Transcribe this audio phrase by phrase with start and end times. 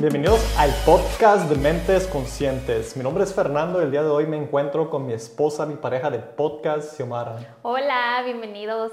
[0.00, 2.96] Bienvenidos al podcast de Mentes Conscientes.
[2.96, 5.74] Mi nombre es Fernando y el día de hoy me encuentro con mi esposa, mi
[5.74, 7.58] pareja de podcast, Xiomara.
[7.60, 8.92] Hola, bienvenidos.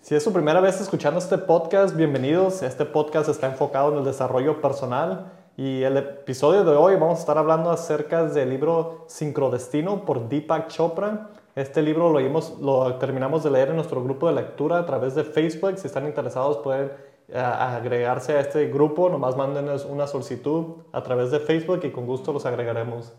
[0.00, 2.62] Si es su primera vez escuchando este podcast, bienvenidos.
[2.62, 7.20] Este podcast está enfocado en el desarrollo personal y el episodio de hoy vamos a
[7.20, 11.28] estar hablando acerca del libro Sincrodestino por Deepak Chopra.
[11.54, 12.20] Este libro lo,
[12.62, 15.76] lo terminamos de leer en nuestro grupo de lectura a través de Facebook.
[15.76, 16.92] Si están interesados pueden
[17.28, 19.08] eh, agregarse a este grupo.
[19.08, 23.12] Nomás mándenos una solicitud a través de Facebook y con gusto los agregaremos.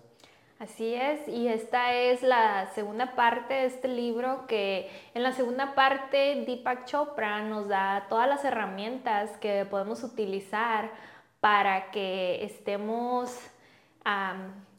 [0.59, 5.73] Así es, y esta es la segunda parte de este libro que en la segunda
[5.73, 10.91] parte Deepak Chopra nos da todas las herramientas que podemos utilizar
[11.39, 13.33] para que estemos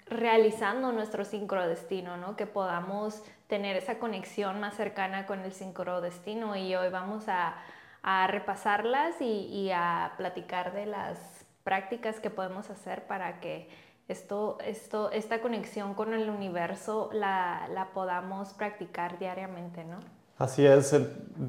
[0.07, 2.37] realizando nuestro sincrodestino, ¿no?
[2.37, 7.55] que podamos tener esa conexión más cercana con el sincrodestino y hoy vamos a,
[8.03, 11.19] repasarlas y, y, a platicar de las
[11.65, 13.69] prácticas que podemos hacer para que
[14.09, 19.99] esto, esto, esta conexión con el universo la, la podamos practicar diariamente, ¿no?
[20.41, 20.99] Así es,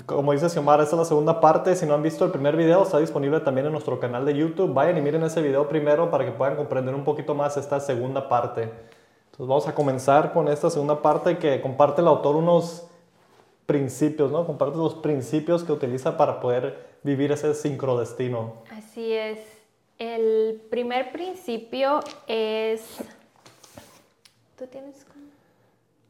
[0.05, 1.77] como dice Xiomara, esta es la segunda parte.
[1.77, 4.73] Si no han visto el primer video, está disponible también en nuestro canal de YouTube.
[4.73, 8.27] Vayan y miren ese video primero para que puedan comprender un poquito más esta segunda
[8.27, 8.63] parte.
[8.63, 12.90] Entonces vamos a comenzar con esta segunda parte que comparte el autor unos
[13.71, 14.45] principios, ¿no?
[14.45, 18.55] Comparte los principios que utiliza para poder vivir ese sincrodestino.
[18.69, 19.39] Así es.
[19.97, 22.97] El primer principio es...
[24.57, 25.05] ¿Tú tienes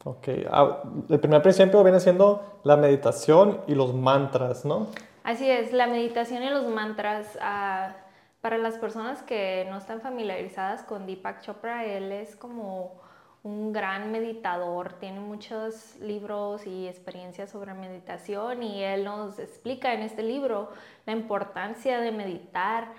[0.04, 4.88] Ok, ah, el primer principio viene siendo la meditación y los mantras, ¿no?
[5.22, 7.38] Así es, la meditación y los mantras.
[7.40, 7.94] Ah,
[8.40, 13.00] para las personas que no están familiarizadas con Deepak Chopra, él es como
[13.44, 20.02] un gran meditador, tiene muchos libros y experiencias sobre meditación y él nos explica en
[20.02, 20.70] este libro
[21.06, 22.92] la importancia de meditar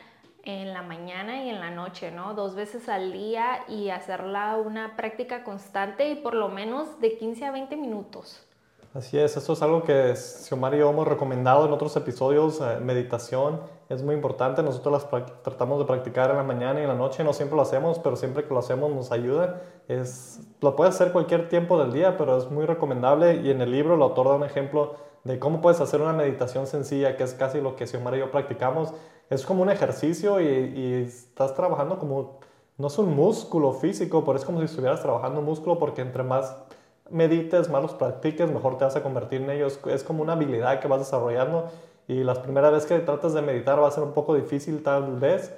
[0.44, 2.34] en la mañana y en la noche, ¿no?
[2.34, 7.46] Dos veces al día y hacerla una práctica constante y por lo menos de 15
[7.46, 8.46] a 20 minutos.
[8.94, 12.80] Así es, esto es algo que Xiomara y yo hemos recomendado en otros episodios, eh,
[12.82, 16.96] meditación es muy importante, nosotros las tratamos de practicar en la mañana y en la
[16.96, 20.96] noche, no siempre lo hacemos, pero siempre que lo hacemos nos ayuda, es, lo puedes
[20.96, 23.42] hacer cualquier tiempo del día, pero es muy recomendable.
[23.44, 26.68] Y en el libro el autor da un ejemplo de cómo puedes hacer una meditación
[26.68, 28.94] sencilla, que es casi lo que Xiomara y yo practicamos,
[29.30, 32.40] es como un ejercicio y, estás trabajando como,
[32.78, 36.24] no es un músculo físico, pero es como si estuvieras trabajando un músculo porque entre
[36.24, 36.56] más
[37.10, 39.80] medites, más los practiques, mejor te vas a convertir en ellos.
[39.88, 41.70] Es como una habilidad que vas desarrollando
[42.08, 45.18] y las primeras veces que tratas de meditar va a ser un poco difícil tal
[45.20, 45.54] vez.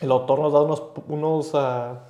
[0.00, 2.00] El autor nos da unos, unos, ah,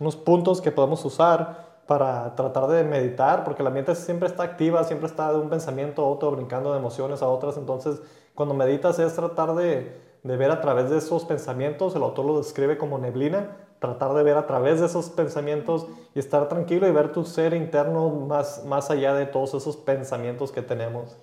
[0.00, 4.84] unos puntos que podemos usar para tratar de meditar, porque la mente siempre está activa,
[4.84, 7.56] siempre está de un pensamiento a otro, brincando de emociones a otras.
[7.56, 8.00] Entonces,
[8.34, 12.38] cuando meditas es tratar de, de ver a través de esos pensamientos, el autor lo
[12.38, 16.92] describe como neblina, tratar de ver a través de esos pensamientos y estar tranquilo y
[16.92, 21.16] ver tu ser interno más, más allá de todos esos pensamientos que tenemos.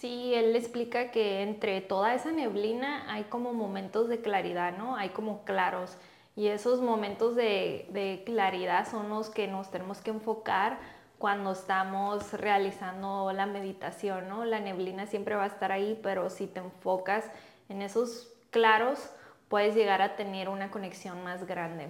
[0.00, 4.96] Sí, él explica que entre toda esa neblina hay como momentos de claridad, ¿no?
[4.96, 5.98] Hay como claros.
[6.34, 10.78] Y esos momentos de, de claridad son los que nos tenemos que enfocar
[11.18, 14.46] cuando estamos realizando la meditación, ¿no?
[14.46, 17.26] La neblina siempre va a estar ahí, pero si te enfocas
[17.68, 19.10] en esos claros,
[19.50, 21.88] puedes llegar a tener una conexión más grande.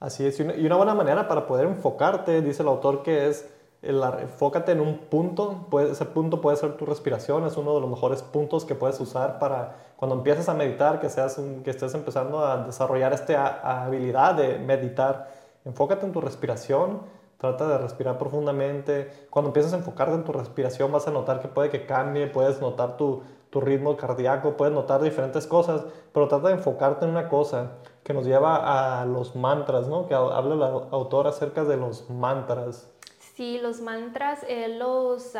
[0.00, 3.48] Así es, y una buena manera para poder enfocarte, dice el autor, que es
[3.82, 7.88] el, enfócate en un punto, ese punto puede ser tu respiración, es uno de los
[7.88, 12.44] mejores puntos que puedes usar para cuando empieces a meditar, que, seas que estés empezando
[12.44, 15.30] a desarrollar esta habilidad de meditar.
[15.64, 17.00] Enfócate en tu respiración,
[17.36, 19.26] trata de respirar profundamente.
[19.30, 22.60] Cuando empieces a enfocarte en tu respiración vas a notar que puede que cambie, puedes
[22.60, 27.28] notar tu, tu ritmo cardíaco, puedes notar diferentes cosas, pero trata de enfocarte en una
[27.28, 27.72] cosa
[28.04, 30.06] que nos lleva a los mantras, ¿no?
[30.06, 32.90] Que habla el autor acerca de los mantras.
[33.34, 35.32] Sí, los mantras él los,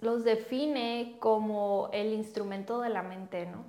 [0.00, 3.64] los define como el instrumento de la mente, ¿no?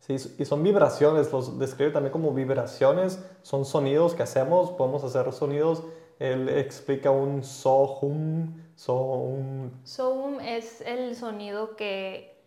[0.00, 5.32] Sí, y son vibraciones, los describe también como vibraciones, son sonidos que hacemos, podemos hacer
[5.32, 5.82] sonidos.
[6.18, 9.70] Él explica un so-hum, so-hum.
[9.84, 12.38] So-hum es el sonido que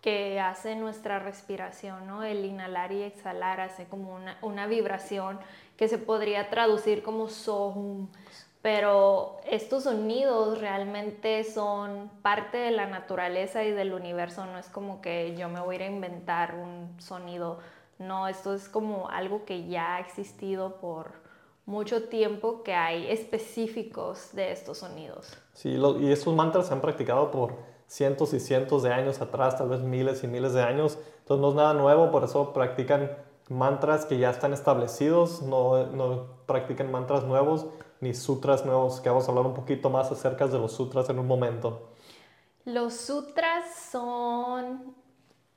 [0.00, 2.22] que hace nuestra respiración, ¿no?
[2.22, 5.40] El inhalar y exhalar hace como una, una vibración
[5.76, 8.08] que se podría traducir como sohum,
[8.70, 15.00] pero estos sonidos realmente son parte de la naturaleza y del universo, no es como
[15.00, 17.60] que yo me voy a ir a inventar un sonido,
[17.98, 21.12] no, esto es como algo que ya ha existido por
[21.64, 25.34] mucho tiempo que hay específicos de estos sonidos.
[25.54, 27.54] Sí, y estos mantras se han practicado por
[27.86, 30.98] cientos y cientos de años atrás, tal vez miles y miles de años.
[31.20, 33.16] Entonces no es nada nuevo, por eso practican
[33.48, 37.66] mantras que ya están establecidos, no, no practiquen mantras nuevos
[38.00, 41.18] ni sutras nuevos, que vamos a hablar un poquito más acerca de los sutras en
[41.18, 41.88] un momento.
[42.64, 44.94] Los sutras son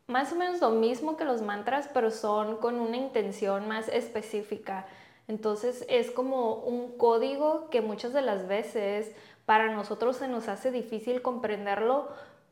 [0.07, 4.87] más o menos lo mismo que los mantras, pero son con una intención más específica.
[5.27, 9.11] Entonces es como un código que muchas de las veces
[9.45, 12.09] para nosotros se nos hace difícil comprenderlo,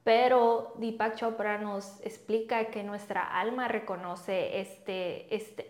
[0.10, 5.68] pero Deepak Chopra nos explica que nuestra alma reconoce este, este,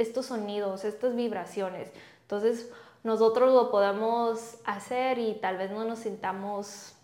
[0.00, 1.90] estos sonidos, estas vibraciones.
[2.22, 2.72] Entonces
[3.02, 6.94] nosotros lo podemos hacer y tal vez no nos sintamos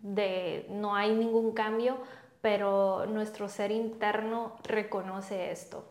[0.00, 1.96] de, no hay ningún cambio,
[2.40, 5.82] pero nuestro ser interno reconoce esto.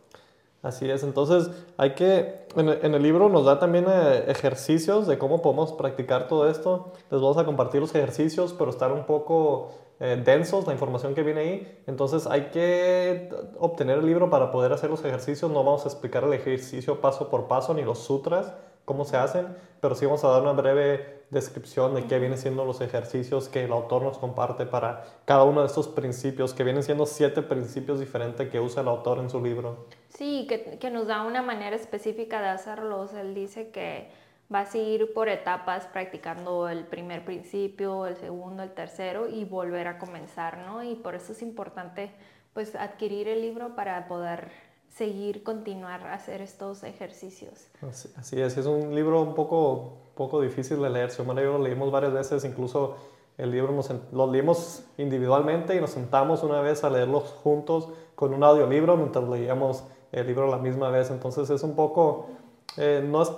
[0.64, 5.42] Así es, entonces hay que, en, el libro nos da también eh, ejercicios de cómo
[5.42, 6.94] podemos practicar todo esto.
[7.12, 11.24] Les vamos a compartir los ejercicios, pero estar un poco eh, densos la información que
[11.24, 11.84] viene ahí.
[11.88, 13.30] Entonces hay que
[13.60, 15.50] obtener el libro para poder hacer los ejercicios.
[15.52, 18.54] No vamos a explicar el ejercicio paso por paso ni los sutras,
[18.86, 19.48] cómo se hacen,
[19.82, 23.66] pero sí vamos a dar una breve descripción de qué vienen siendo los ejercicios que
[23.66, 28.00] el autor nos comparte para cada uno de estos principios, que vienen siendo siete principios
[28.00, 29.88] diferentes que usa el autor en su libro.
[30.10, 33.14] Sí, que, que nos da una manera específica de hacerlos.
[33.14, 34.10] Él dice que
[34.50, 39.88] vas a ir por etapas practicando el primer principio, el segundo, el tercero y volver
[39.88, 40.84] a comenzar, ¿no?
[40.84, 42.12] Y por eso es importante
[42.54, 44.50] pues adquirir el libro para poder
[44.90, 47.68] seguir, continuar a hacer estos ejercicios.
[48.16, 51.12] Así, es, es un libro un poco, poco difícil de leer.
[51.12, 52.98] Xiomara y yo lo leímos varias veces, incluso
[53.38, 58.34] el libro nos, lo leímos individualmente y nos sentamos una vez a leerlos juntos con
[58.34, 61.12] un audiolibro mientras leíamos el libro la misma vez.
[61.12, 62.30] Entonces es un poco,
[62.78, 63.32] eh, no es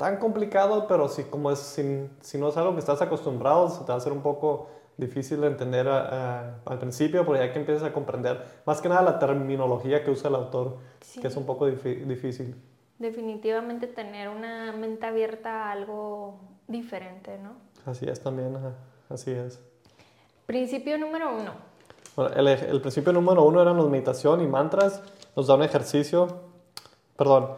[0.00, 3.80] tan complicado, pero si, como es, si, si no es algo que estás acostumbrado, se
[3.80, 7.84] te va a hacer un poco difícil de entender al principio, porque ya que empiezas
[7.84, 10.78] a comprender más que nada la terminología que usa el autor,
[11.20, 12.56] que es un poco difícil.
[12.98, 17.56] Definitivamente tener una mente abierta a algo diferente, ¿no?
[17.84, 18.56] Así es también,
[19.10, 19.60] así es.
[20.46, 21.52] Principio número uno.
[22.16, 25.02] Bueno, el, el principio número uno eran los meditación y mantras,
[25.36, 26.40] nos da un ejercicio,
[27.18, 27.50] perdón,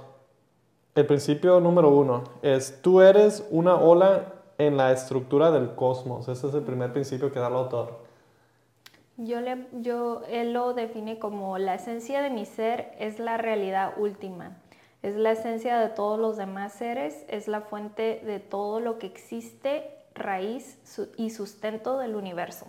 [0.95, 6.29] el principio número uno es, tú eres una ola en la estructura del cosmos.
[6.29, 7.99] Ese es el primer principio que da el autor.
[9.17, 14.57] Yo él lo define como la esencia de mi ser es la realidad última.
[15.03, 19.07] Es la esencia de todos los demás seres, es la fuente de todo lo que
[19.07, 20.79] existe, raíz
[21.17, 22.67] y sustento del universo.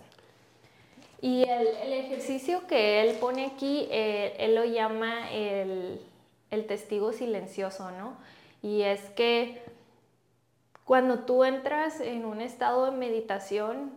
[1.20, 6.00] Y el, ejercicio que él pone aquí, eh, él lo llama el,
[6.54, 8.16] el testigo silencioso, ¿no?
[8.62, 9.62] Y es que
[10.84, 13.92] cuando tú entras en un estado de meditación,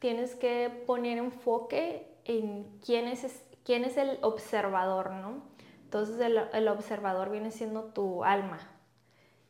[0.00, 5.42] tienes que poner enfoque en quién es, quién es el observador, ¿no?
[5.84, 8.58] Entonces el, observador viene siendo tu alma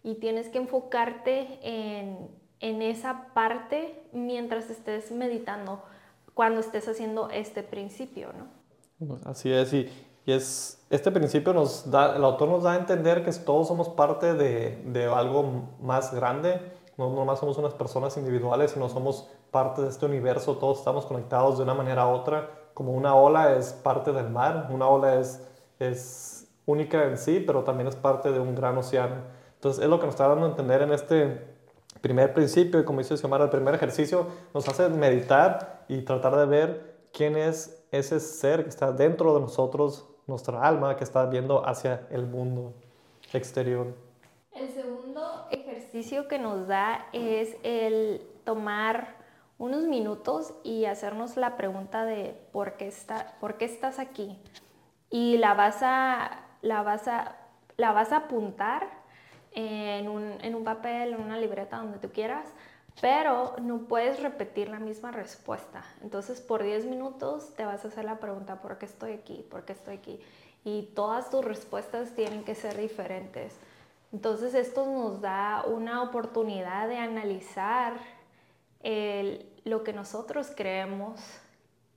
[0.05, 2.29] y tienes que enfocarte en,
[2.61, 5.83] en esa parte mientras estés meditando,
[6.35, 8.59] cuando estés haciendo este principio, ¿no?
[9.25, 9.89] Así es, y,
[10.29, 13.89] y es, este principio nos da, el autor nos da a entender que todos somos
[13.89, 16.61] parte de, de algo más grande,
[16.99, 21.57] no nomás somos unas personas individuales, sino somos parte de este universo, todos estamos conectados
[21.57, 25.49] de una manera u otra, como una ola es parte del mar, una ola es,
[25.79, 29.15] es única en sí, pero también es parte de un gran océano.
[29.55, 31.57] Entonces es lo que nos está dando a entender en este
[32.03, 36.45] primer principio, y como dice Xiomara, el primer ejercicio nos hace meditar y tratar de
[36.45, 41.67] ver quién es ese ser que está dentro de nosotros, nuestra alma que está viendo
[41.67, 42.75] hacia el mundo
[43.33, 43.95] exterior.
[44.53, 49.17] El segundo ejercicio que nos da es el tomar
[49.59, 54.39] unos minutos y hacernos la pregunta de por qué, está, por qué estás aquí.
[55.11, 57.37] Y la vas a, la vas a,
[57.77, 58.89] la vas a apuntar
[59.53, 62.47] en un, en un papel, en una libreta, donde tú quieras,
[63.01, 65.85] pero no puedes repetir la misma respuesta.
[66.03, 69.47] Entonces, por 10 minutos te vas a hacer la pregunta, ¿por qué estoy aquí?
[69.49, 70.21] ¿Por qué estoy aquí?
[70.65, 73.57] Y todas tus respuestas tienen que ser diferentes.
[74.13, 77.95] Entonces, esto nos da una oportunidad de analizar
[79.65, 81.21] lo que nosotros creemos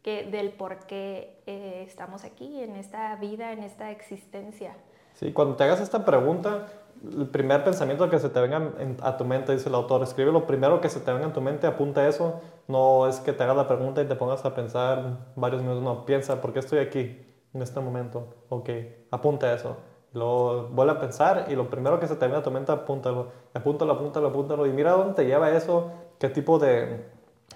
[0.03, 4.75] que, del por qué eh, estamos aquí, en esta vida, en esta existencia.
[5.13, 6.67] Sí, cuando te hagas esta pregunta,
[7.03, 10.45] el primer pensamiento que se te venga a tu mente, dice el autor, escribe lo
[10.45, 13.57] primero que se te venga en tu mente, apunta eso, no es que te hagas
[13.57, 17.25] la pregunta y te pongas a pensar varios minutos, no, piensa, ¿por qué estoy aquí
[17.53, 18.27] en este momento?
[18.49, 18.69] Ok,
[19.09, 19.77] apunta eso.
[20.13, 23.29] Lo vuelve a pensar y lo primero que se te venga a tu mente, apúntalo,
[23.53, 27.05] apúntalo, apúntalo, apúntalo y mira dónde te lleva eso, qué tipo de,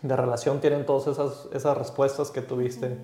[0.02, 2.98] de relación tienen todas esas, esas respuestas que tuviste.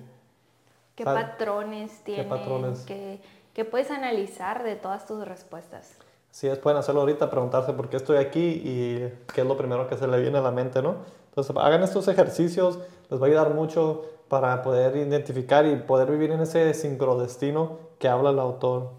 [0.96, 2.24] ¿Qué patrones tienen?
[2.24, 2.86] ¿Qué patrones?
[2.86, 5.98] ¿Qué puedes analizar de todas tus respuestas?
[6.32, 9.86] Sí, es, pueden hacerlo ahorita, preguntarse por qué estoy aquí y qué es lo primero
[9.86, 10.96] que se le viene a la mente, ¿no?
[11.28, 12.78] Entonces, hagan estos ejercicios,
[13.10, 18.08] les va a ayudar mucho para poder identificar y poder vivir en ese sincrodestino que
[18.08, 18.92] habla el autor.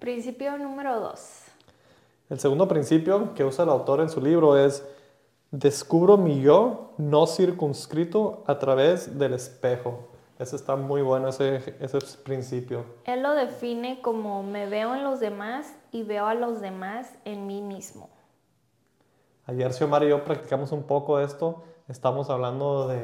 [0.00, 1.44] Principio número dos.
[2.28, 4.84] El segundo principio que usa el autor en su libro es
[5.52, 10.08] descubro mi yo no circunscrito a través del espejo.
[10.38, 12.84] Ese está muy bueno, ese, ese principio.
[13.04, 17.46] Él lo define como me veo en los demás y veo a los demás en
[17.46, 18.10] mí mismo.
[19.46, 21.62] Ayer Xiomar y yo practicamos un poco esto.
[21.88, 23.00] Estamos hablando de...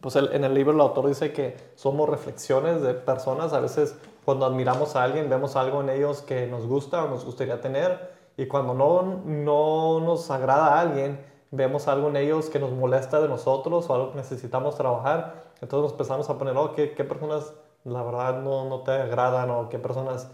[0.00, 3.52] Pues en el libro el autor dice que somos reflexiones de personas.
[3.52, 7.24] A veces cuando admiramos a alguien vemos algo en ellos que nos gusta o nos
[7.24, 8.12] gustaría tener.
[8.36, 13.20] Y cuando no, no nos agrada a alguien, vemos algo en ellos que nos molesta
[13.20, 17.04] de nosotros o algo que necesitamos trabajar entonces nos empezamos a poner, oh, ¿qué, qué
[17.04, 17.54] personas
[17.84, 20.30] la verdad no, no, te agradan o qué personas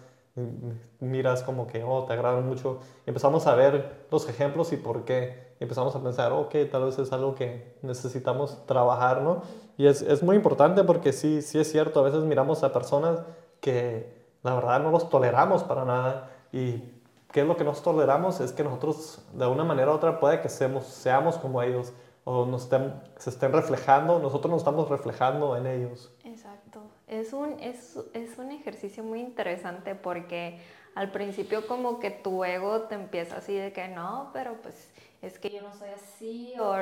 [0.99, 2.79] miras como que, oh, te agradan mucho.
[3.07, 5.55] Y empezamos a ver los ejemplos y por qué.
[5.61, 9.43] Y empezamos a pensar, ok, tal vez es algo que necesitamos trabajar, ¿no?
[9.77, 13.21] Y es, es muy importante porque sí, sí es cierto, a veces miramos a personas
[13.61, 16.31] que la verdad no los toleramos para nada.
[16.53, 16.83] Y
[17.31, 20.41] qué es lo que nos toleramos es que nosotros de una manera u otra puede
[20.41, 21.93] que seamos, seamos como ellos
[22.25, 26.13] o nos estén, se estén reflejando, nosotros nos estamos reflejando en ellos.
[26.25, 26.83] Exacto.
[27.07, 30.61] Es un, es, es un ejercicio muy interesante porque
[30.95, 34.91] al principio como que tu ego te empieza así de que no, pero pues
[35.23, 36.75] es que yo no soy así, o,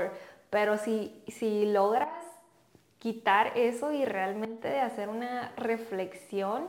[0.51, 2.09] pero si, si logras
[2.99, 6.67] quitar eso y realmente hacer una reflexión,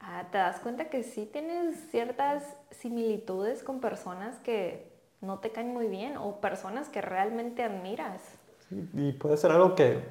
[0.00, 4.87] ah, te das cuenta que sí tienes ciertas similitudes con personas que
[5.20, 8.22] no te caen muy bien o personas que realmente admiras.
[8.70, 10.02] y puede ser algo que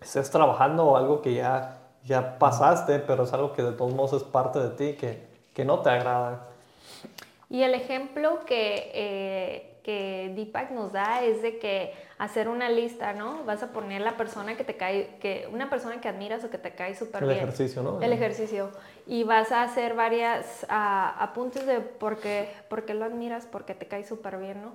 [0.00, 4.22] estés trabajando o algo que ya, ya pasaste, pero es algo que de todos modos
[4.22, 6.48] es parte de ti, que, que no te agrada.
[7.48, 13.12] Y el ejemplo que, eh, que Deepak nos da es de que hacer una lista,
[13.12, 13.44] ¿no?
[13.44, 16.56] Vas a poner la persona que te cae, que una persona que admiras o que
[16.56, 17.36] te cae súper bien.
[17.36, 18.00] El ejercicio, ¿no?
[18.00, 18.70] El ejercicio.
[19.06, 23.86] Y vas a hacer varias apuntes de por qué, por qué lo admiras, porque te
[23.86, 24.72] cae súper bien, ¿no?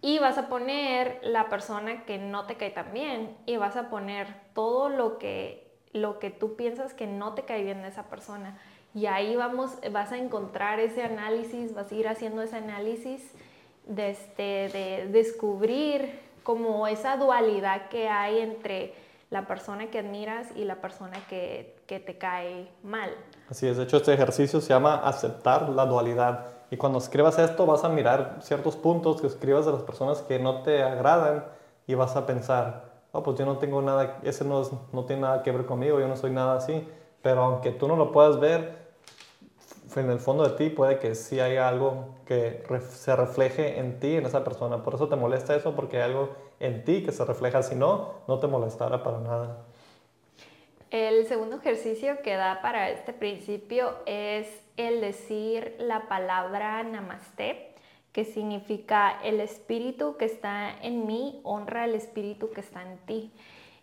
[0.00, 3.90] Y vas a poner la persona que no te cae tan bien y vas a
[3.90, 8.04] poner todo lo que, lo que tú piensas que no te cae bien de esa
[8.04, 8.56] persona.
[8.94, 13.34] Y ahí vamos, vas a encontrar ese análisis, vas a ir haciendo ese análisis
[13.88, 18.94] de, este, de descubrir como esa dualidad que hay entre
[19.30, 23.10] la persona que admiras y la persona que, que, te cae mal.
[23.50, 26.46] Así es, de hecho este ejercicio se llama aceptar la dualidad.
[26.70, 30.38] Y cuando escribas esto vas a mirar ciertos puntos que escribas de las personas que
[30.38, 31.44] no te agradan
[31.86, 35.42] y vas a pensar, oh, pues yo no tengo nada, ese no, no tiene nada
[35.42, 36.86] que ver conmigo, yo no soy nada así.
[37.22, 38.87] Pero aunque tú no lo puedas ver,
[40.00, 44.16] en el fondo de ti puede que sí haya algo que se refleje en ti,
[44.16, 44.82] en esa persona.
[44.82, 47.62] Por eso te molesta eso, porque hay algo en ti que se refleja.
[47.62, 49.64] Si no, no te molestará para nada.
[50.90, 57.74] El segundo ejercicio que da para este principio es el decir la palabra namaste,
[58.12, 63.30] que significa el espíritu que está en mí honra el espíritu que está en ti.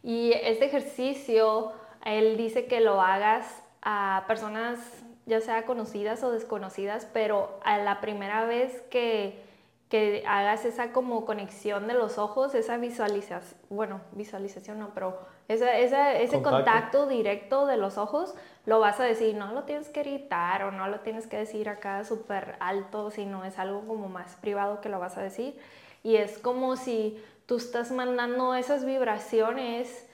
[0.02, 3.46] Y este ejercicio, él dice que lo hagas
[3.84, 4.80] a personas
[5.26, 9.44] ya sea conocidas o desconocidas, pero a la primera vez que,
[9.90, 15.18] que hagas esa como conexión de los ojos, esa visualización, bueno, visualización no, pero
[15.48, 17.08] esa, ese contacto.
[17.08, 18.34] directo de los ojos,
[18.66, 21.70] lo vas a decir, no lo tienes que gritar o no lo tienes que decir
[21.70, 25.60] acá súper alto, sino es algo como más privado que lo vas a decir.
[26.04, 30.08] Y es como si tú estás mandando esas vibraciones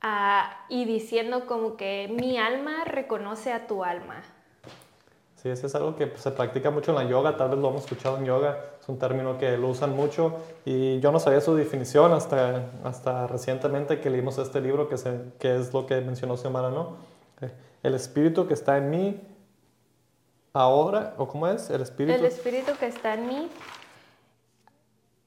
[0.00, 4.22] ah, y diciendo como que mi alma reconoce a tu alma.
[5.40, 7.70] Sí, eso es algo que pues, se practica mucho en la yoga, tal vez lo
[7.70, 11.40] hemos escuchado en yoga, es un término que lo usan mucho y yo no sabía
[11.40, 16.02] su definición hasta, hasta recientemente que leímos este libro que, se, que es lo que
[16.02, 16.96] mencionó Xiomara, ¿no?
[17.40, 17.50] Eh,
[17.82, 19.18] el espíritu que está en mí
[20.52, 21.70] ahora, ¿o cómo es?
[21.70, 22.18] El espíritu.
[22.18, 23.48] El espíritu que está en mí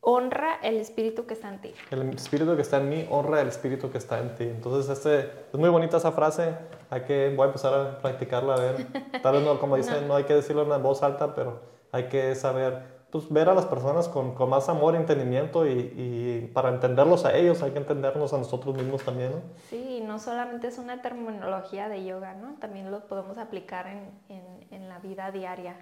[0.06, 1.74] honra el espíritu que está en ti.
[1.90, 4.44] El espíritu que está en mí honra el espíritu que está en ti.
[4.44, 6.56] Entonces, este, es muy bonita esa frase.
[6.90, 8.88] Hay que, voy a empezar a practicarla, a ver.
[9.22, 10.16] Tal vez no, como dicen, no.
[10.16, 11.62] hay que decirlo en voz alta, pero
[11.94, 16.52] hay que saber, pues, ver a las personas con, con más amor, entendimiento y, y,
[16.54, 19.42] para entenderlos a ellos hay que entendernos a nosotros mismos también, ¿no?
[19.70, 22.56] Sí, no solamente es una terminología de yoga, ¿no?
[22.60, 25.78] También lo podemos aplicar en, en, en la vida diaria.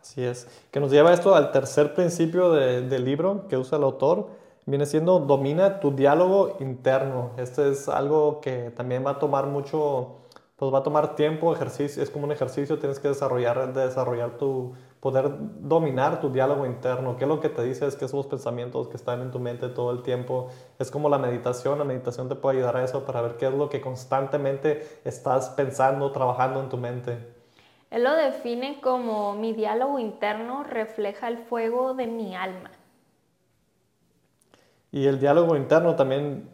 [0.00, 0.48] Así es.
[0.70, 4.28] Que nos lleva esto al tercer principio del libro que usa el autor.
[4.66, 7.32] Viene siendo domina tu diálogo interno.
[7.36, 10.20] Este es algo que también va a tomar mucho
[10.60, 14.74] pues va a tomar tiempo, ejercicio, es como un ejercicio, tienes que desarrollar, desarrollar tu,
[15.00, 18.86] poder dominar tu diálogo interno, qué es lo que te dice, es que esos pensamientos
[18.88, 22.34] que están en tu mente todo el tiempo, es como la meditación, la meditación te
[22.34, 26.68] puede ayudar a eso para ver qué es lo que constantemente estás pensando, trabajando en
[26.68, 27.39] tu mente.
[27.90, 32.70] Él lo define como mi diálogo interno refleja el fuego de mi alma.
[34.92, 36.48] Y el diálogo interno también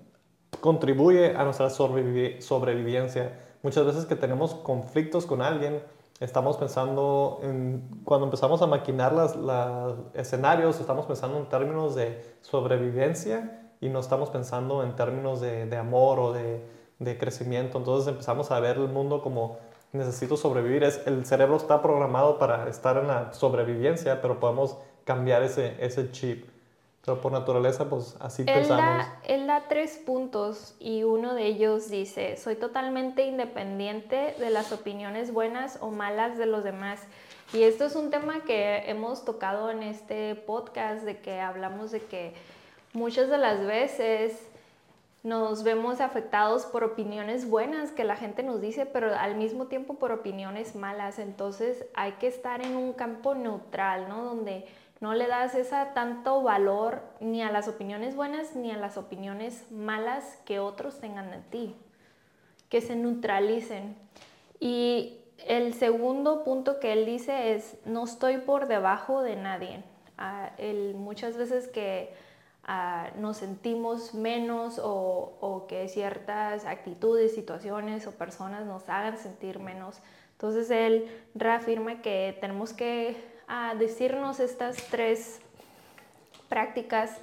[0.60, 3.32] contribuye a nuestra sobrevivencia
[3.66, 5.82] Muchas veces que tenemos conflictos con alguien,
[6.20, 13.72] estamos pensando, en, cuando empezamos a maquinar los escenarios, estamos pensando en términos de sobrevivencia
[13.80, 16.64] y no estamos pensando en términos de, amor o de,
[17.00, 17.78] de, crecimiento.
[17.78, 19.58] Entonces empezamos a ver el mundo como
[19.92, 20.84] necesito sobrevivir.
[20.84, 26.10] Es, el cerebro está programado para estar en la sobrevivencia, pero podemos cambiar ese, ese
[26.10, 26.46] chip.
[27.04, 29.06] Pero por naturaleza, pues así él pensamos.
[29.06, 34.72] Da, él da tres puntos y uno de ellos dice, soy totalmente independiente de las
[34.72, 37.00] opiniones buenas o malas de los demás.
[37.52, 42.00] Y esto es un tema que hemos tocado en este podcast, de que hablamos de
[42.00, 42.34] que
[42.92, 44.40] muchas de las veces
[45.26, 49.94] nos vemos afectados por opiniones buenas que la gente nos dice, pero al mismo tiempo
[49.94, 51.18] por opiniones malas.
[51.18, 54.22] Entonces hay que estar en un campo neutral, ¿no?
[54.22, 54.66] Donde
[55.00, 59.68] no le das esa tanto valor ni a las opiniones buenas ni a las opiniones
[59.72, 61.74] malas que otros tengan de ti,
[62.68, 63.96] que se neutralicen.
[64.60, 69.82] Y el segundo punto que él dice es, no estoy por debajo de nadie.
[70.18, 70.52] Ah,
[70.94, 72.14] muchas veces que
[72.66, 80.00] ah, nos sentimos menos o, que ciertas actitudes, situaciones o personas nos hagan sentir menos.
[80.32, 83.16] Entonces él reafirma que tenemos que
[83.48, 85.40] a decirnos estas tres
[86.48, 87.16] prácticas.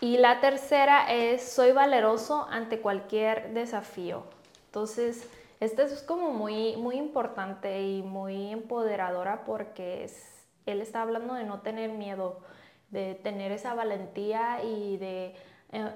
[0.00, 4.24] Y la tercera es, soy valeroso ante cualquier desafío.
[4.66, 5.28] Entonces,
[5.60, 10.10] esta es como muy, muy importante y muy empoderadora porque
[10.66, 12.40] él está hablando de no tener miedo,
[12.94, 15.34] de tener esa valentía y de
[15.72, 15.90] eh,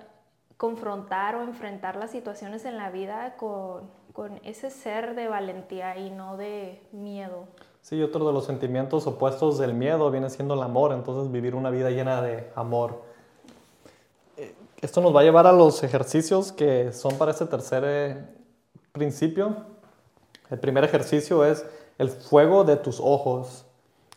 [0.58, 6.10] confrontar o enfrentar las situaciones en la vida con, con ese ser de valentía y
[6.10, 7.44] no de miedo.
[7.80, 11.70] Sí, otro de los sentimientos opuestos del miedo viene siendo el amor, entonces vivir una
[11.70, 13.00] vida llena de amor.
[14.36, 18.26] Eh, esto nos va a llevar a los ejercicios que son para este tercer eh,
[18.92, 19.56] principio.
[20.50, 21.64] El primer ejercicio es
[21.98, 23.64] el fuego de tus ojos.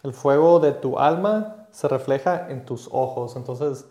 [0.01, 3.35] El fuego de tu alma se refleja en tus ojos.
[3.35, 3.85] Entonces,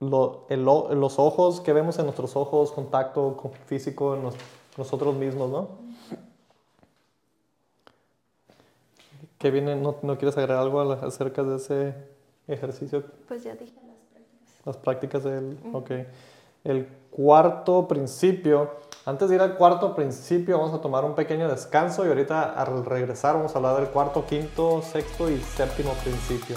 [0.00, 4.30] los ojos que vemos en nuestros ojos, contacto físico en
[4.76, 5.68] nosotros mismos, ¿no?
[9.38, 9.76] ¿Qué viene?
[9.76, 11.94] ¿No, ¿No, quieres agregar algo acerca de ese
[12.48, 13.04] ejercicio?
[13.28, 14.66] Pues ya dije las prácticas.
[14.66, 15.58] Las prácticas del...
[15.72, 15.90] Ok.
[16.66, 18.72] El cuarto principio.
[19.04, 22.84] Antes de ir al cuarto principio, vamos a tomar un pequeño descanso y ahorita al
[22.84, 26.56] regresar vamos a hablar del cuarto, quinto, sexto y séptimo principio.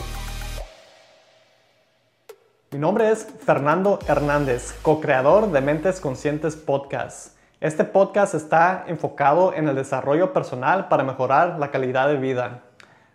[2.72, 7.38] Mi nombre es Fernando Hernández, co-creador de Mentes Conscientes Podcast.
[7.62, 12.64] Este podcast está enfocado en el desarrollo personal para mejorar la calidad de vida.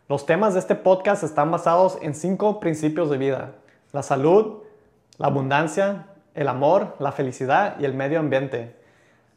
[0.09, 3.51] Los temas de este podcast están basados en cinco principios de vida.
[3.91, 4.63] La salud,
[5.19, 8.77] la abundancia, el amor, la felicidad y el medio ambiente.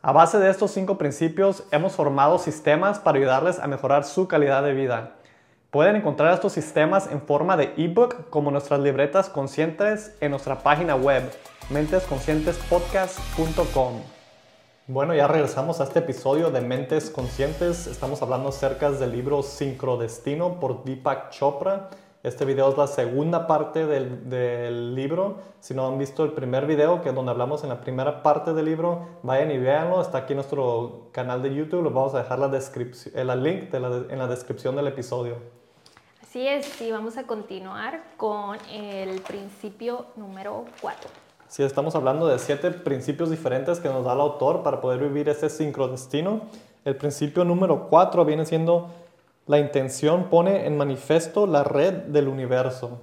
[0.01, 4.63] A base de estos cinco principios hemos formado sistemas para ayudarles a mejorar su calidad
[4.63, 5.13] de vida.
[5.71, 10.95] Pueden encontrar estos sistemas en forma de ebook como nuestras libretas conscientes en nuestra página
[10.95, 11.23] web
[11.69, 14.01] mentesconscientespodcast.com.
[14.87, 17.87] Bueno, ya regresamos a este episodio de Mentes Conscientes.
[17.87, 21.89] Estamos hablando acerca del libro Sincrodestino por Deepak Chopra.
[22.23, 25.37] Este video es la segunda parte del, libro.
[25.59, 28.53] Si no han visto el primer video, que es donde hablamos en la primera parte
[28.53, 30.01] del libro, vayan y véanlo.
[30.01, 31.83] Está aquí en nuestro canal de YouTube.
[31.83, 35.35] Les vamos a dejar la descripción, el link en la descripción del episodio.
[36.21, 41.09] Así es, y vamos a continuar con el principio número 4.
[41.47, 45.29] Si estamos hablando de siete principios diferentes que nos da el autor para poder vivir
[45.29, 46.41] ese sincrodestino.
[46.83, 48.89] El principio número cuatro viene siendo
[49.47, 52.99] la intención pone en manifiesto la red del universo.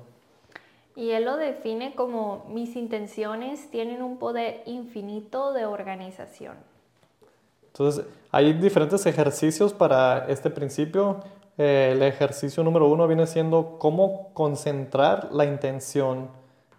[0.96, 6.56] Y él lo define como mis intenciones tienen un poder infinito de organización.
[7.66, 11.20] Entonces, hay diferentes ejercicios para este principio.
[11.56, 16.28] el ejercicio número uno viene siendo cómo concentrar la intención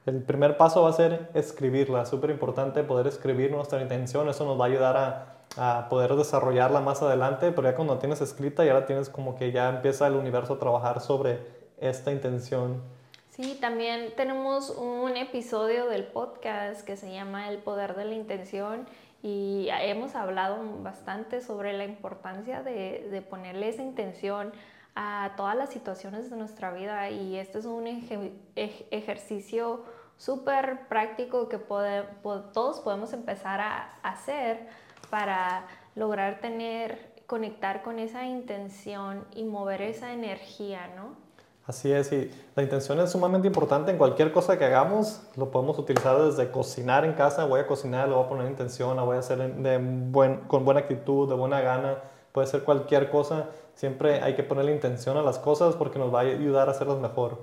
[0.06, 2.06] el primer paso va a ser escribirla.
[2.06, 4.30] Súper importante poder escribir nuestra intención.
[4.30, 7.52] Eso nos va a ayudar a, a, poder desarrollarla más adelante.
[7.52, 10.60] Pero ya cuando tienes escrita, ya la tienes como que ya empieza el universo a
[10.60, 11.40] trabajar sobre
[11.80, 12.82] esta intención.
[13.30, 18.88] Sí, también tenemos un episodio del podcast que se llama El poder de la intención.
[19.24, 24.54] y hemos hablado bastante sobre la importancia de, de ponerle esa intención
[24.96, 27.86] a todas las situaciones de nuestra vida y este es un
[28.56, 29.84] ejercicio
[30.18, 34.68] súper práctico que todos podemos empezar a hacer
[35.10, 41.26] para lograr tener, conectar con esa intención y mover esa energía, ¿no?
[41.68, 45.24] Así es, y la intención es sumamente importante en cualquier cosa que hagamos.
[45.36, 47.46] Lo podemos utilizar desde cocinar en casa.
[47.46, 49.40] Voy a cocinar, le voy a poner intención, la voy a hacer
[50.48, 51.98] con buena actitud, de buena gana.
[52.34, 53.46] Puede ser cualquier cosa.
[53.74, 57.00] Siempre hay que ponerle intención a las cosas porque nos va a ayudar a hacerlas
[57.00, 57.40] mejor.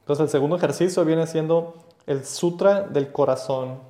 [0.00, 1.74] Entonces, el segundo ejercicio viene siendo
[2.06, 3.80] el Sutra del Corazón.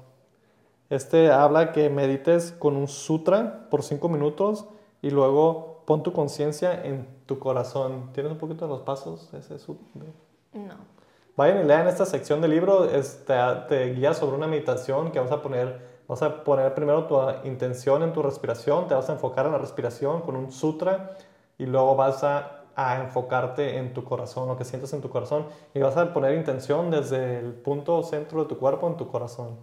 [0.91, 4.67] Este habla que medites con un sutra por cinco minutos
[5.01, 8.11] y luego pon tu conciencia en tu corazón.
[8.13, 9.33] ¿Tienes un poquito de los pasos?
[9.35, 9.57] Ese
[10.53, 10.75] no.
[11.37, 12.85] Vayan y lean esta sección del libro.
[12.85, 13.35] Este,
[13.69, 15.95] te guía sobre una meditación que vamos a poner.
[16.07, 19.59] Vas a poner primero tu intención en tu respiración, te vas a enfocar en la
[19.59, 21.17] respiración con un sutra
[21.57, 25.47] y luego vas a, a, enfocarte en tu corazón, lo que sientes en tu corazón
[25.73, 29.57] y vas a poner intención desde el punto centro de tu cuerpo en tu corazón.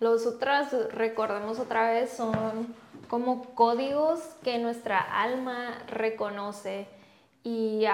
[0.00, 2.74] Los sutras, recordemos otra vez, son
[3.08, 6.86] como códigos que nuestra alma reconoce
[7.42, 7.84] y,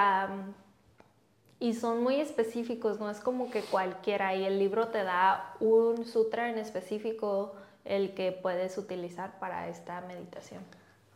[1.60, 6.04] y son muy específicos, no es como que cualquiera y el libro te da un
[6.04, 10.62] sutra en específico el que puedes utilizar para esta meditación.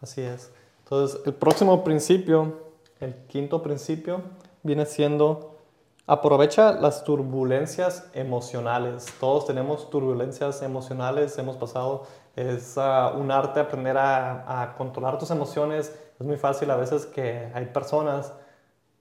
[0.00, 0.50] Así es.
[0.84, 2.62] Entonces, el próximo principio,
[3.00, 4.22] el quinto principio,
[4.62, 5.57] viene siendo
[6.10, 9.12] Aprovecha las turbulencias emocionales.
[9.20, 15.30] Todos tenemos turbulencias emocionales, hemos pasado, es uh, un arte aprender a, a, controlar tus
[15.30, 15.94] emociones.
[16.18, 18.32] Es muy fácil a veces que hay personas,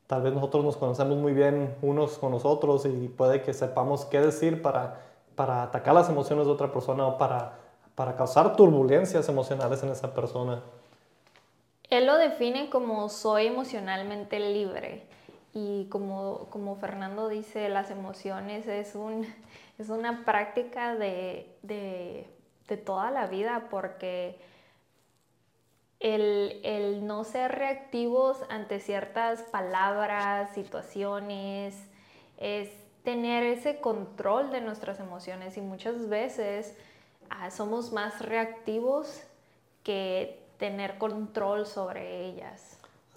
[0.06, 4.20] tal vez nosotros nos conocemos muy bien unos con nosotros y puede que sepamos qué
[4.20, 5.00] decir para,
[5.34, 7.54] para atacar las emociones de otra persona o para,
[7.96, 10.62] para causar turbulencias emocionales en esa persona.
[11.90, 15.08] Él lo define como soy emocionalmente libre.
[15.54, 19.26] Y como, como Fernando dice, las emociones es, un,
[19.78, 22.28] es una práctica de, de,
[22.68, 24.40] de toda la vida porque
[26.00, 31.76] el, el, no ser reactivos ante ciertas palabras, situaciones,
[32.38, 32.70] es
[33.04, 36.76] tener ese control de nuestras emociones y muchas veces
[37.30, 39.24] ah, somos más reactivos
[39.84, 42.67] que tener control sobre ellas.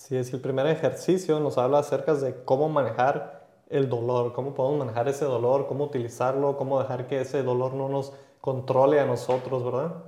[0.01, 4.79] Sí, es, el primer ejercicio nos habla acerca de cómo manejar el dolor, cómo podemos
[4.79, 9.63] manejar ese dolor, cómo utilizarlo, cómo dejar que ese dolor no nos controle a nosotros,
[9.63, 10.03] ¿verdad?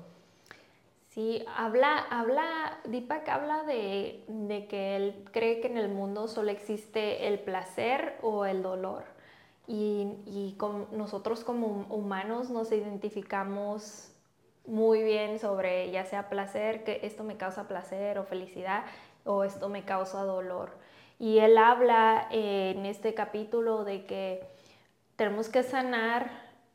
[1.11, 6.51] Sí, habla, habla, Deepak habla de, de, que él cree que en el mundo solo
[6.51, 9.05] existe el placer o el dolor.
[9.67, 14.09] Y, y con, nosotros como humanos nos identificamos
[14.67, 18.85] muy bien sobre ya sea placer, que esto me causa placer o felicidad,
[19.25, 20.71] o esto me causa dolor.
[21.19, 24.47] Y él habla eh, en este capítulo de que
[25.17, 26.31] tenemos que sanar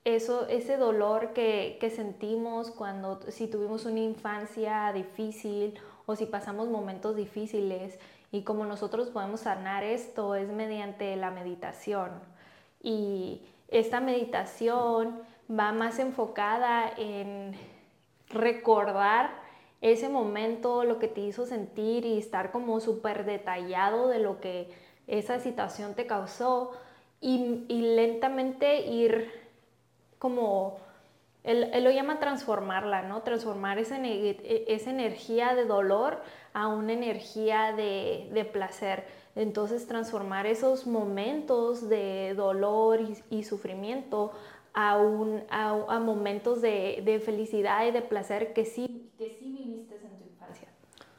[0.06, 6.70] eso, ese dolor que, que, sentimos cuando si tuvimos una infancia difícil o si pasamos
[6.70, 8.00] momentos difíciles.
[8.32, 12.12] Y como nosotros podemos sanar esto es mediante la meditación.
[12.82, 17.54] Y esta meditación va más enfocada en
[18.30, 19.47] recordar
[19.82, 24.70] ese momento, lo que te hizo sentir y estar como súper detallado de lo que
[25.08, 26.72] esa situación te causó
[27.22, 29.32] y, lentamente ir
[30.20, 30.78] como,
[31.44, 33.22] él, lo llama transformarla, ¿no?
[33.22, 36.22] Transformar esa, esa energía de dolor
[36.54, 39.06] a una energía de, placer.
[39.36, 44.32] Entonces transformar esos momentos de dolor y, sufrimiento
[44.74, 49.47] a, un, a, momentos de, de, felicidad y de placer que sí, que sí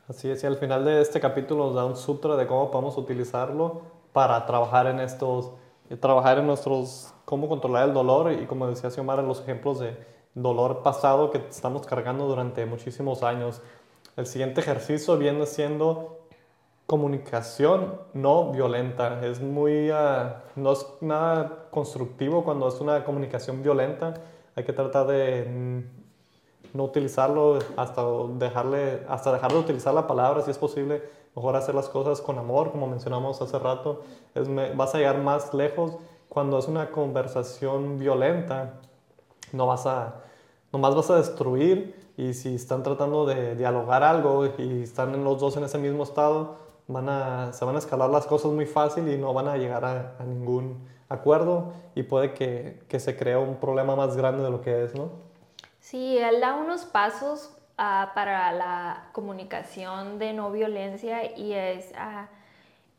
[0.08, 2.96] Así es, y al final de este capítulo nos da un sutra de cómo podemos
[2.96, 3.82] utilizarlo
[4.14, 5.52] para trabajar en estos,
[6.00, 9.98] trabajar en nuestros, cómo controlar el dolor y como decía Xiomara, los ejemplos de
[10.34, 13.60] dolor pasado que estamos cargando durante muchísimos años.
[14.16, 16.20] El siguiente ejercicio viene siendo
[16.86, 19.22] comunicación no violenta.
[19.26, 24.14] Es muy, ah, no es nada constructivo cuando es una comunicación violenta.
[24.54, 25.84] Hay que tratar de
[26.74, 28.02] no utilizarlo, hasta,
[28.38, 31.02] dejarle, hasta dejar de utilizar la palabra si es posible,
[31.34, 34.02] mejor hacer las cosas con amor, como mencionamos hace rato,
[34.34, 35.96] es, vas a llegar más lejos
[36.28, 38.74] cuando es una conversación violenta,
[39.52, 40.22] no vas a,
[40.72, 45.56] nomás vas a destruir y si están tratando de dialogar algo y están los dos
[45.56, 49.16] en ese mismo estado, van a, se van a escalar las cosas muy fácil y
[49.16, 53.56] no van a llegar a, a ningún acuerdo y puede que, que se cree un
[53.56, 55.27] problema más grande de lo que es, ¿no?
[55.88, 61.94] Sí, él da unos pasos ah, para la comunicación de no violencia y es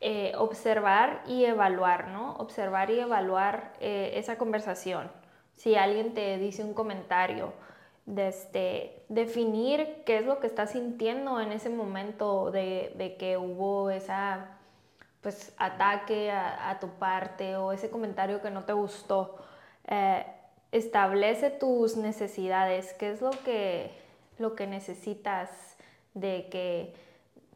[0.00, 2.32] eh, observar y evaluar, ¿no?
[2.38, 5.08] Observar y evaluar eh, esa conversación.
[5.54, 7.52] Si alguien te dice un comentario,
[8.16, 14.58] este, definir qué es lo que estás sintiendo en ese momento de, que hubo esa
[15.20, 19.36] pues ataque a, tu parte o ese comentario que no te gustó.
[19.86, 20.26] Eh,
[20.72, 23.90] establece tus necesidades, qué es lo que,
[24.38, 25.50] lo que necesitas
[26.14, 26.94] de que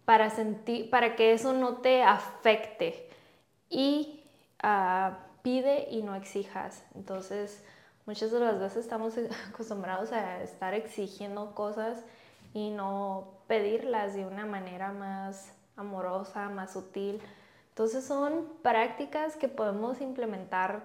[0.04, 3.08] para, sentir, para que eso no te afecte
[3.70, 4.22] y
[4.62, 6.84] ah, pide y no exijas.
[6.94, 7.62] Entonces,
[8.06, 9.14] muchas de las veces estamos
[9.48, 12.04] acostumbrados a estar exigiendo cosas
[12.52, 17.20] y no pedirlas de una manera más amorosa, más sutil.
[17.70, 20.82] Entonces son prácticas que podemos implementar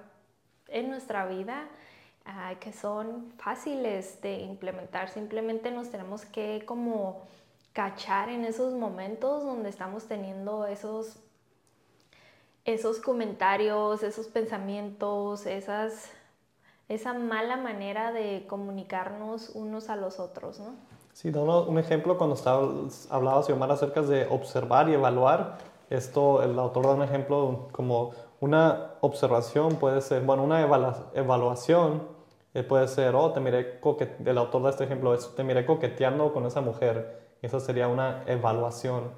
[0.67, 1.67] en nuestra vida
[2.59, 5.09] que son fáciles de implementar.
[5.09, 7.21] Simplemente nos tenemos que como
[7.73, 11.17] cachar en esos momentos donde estamos teniendo esos,
[12.65, 16.09] esos comentarios, esos pensamientos, esas,
[16.87, 20.73] esa mala manera de comunicarnos unos a los otros, ¿no?
[21.13, 22.67] Sí, da un ejemplo cuando estaba,
[23.09, 25.57] hablaba Xiomara acerca de observar y evaluar.
[25.89, 30.61] Esto, el autor da un ejemplo como una observación puede ser, bueno, una
[31.13, 32.18] evaluación
[32.63, 33.80] puede ser, oh, te miré
[34.26, 37.19] el autor de este ejemplo es, te miré coqueteando con esa mujer.
[37.41, 39.12] Eso sería una evaluación.